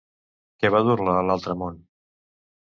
[0.63, 1.81] Què va dur-la a l'altre món?